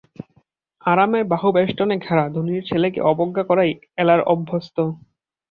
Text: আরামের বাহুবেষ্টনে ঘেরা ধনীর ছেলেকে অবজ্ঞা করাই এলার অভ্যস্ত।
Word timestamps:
আরামের 0.81 1.23
বাহুবেষ্টনে 1.31 1.95
ঘেরা 1.97 2.25
ধনীর 2.35 2.61
ছেলেকে 2.63 2.99
অবজ্ঞা 3.11 3.43
করাই 3.43 3.71
এলার 3.97 4.21
অভ্যস্ত। 4.27 4.77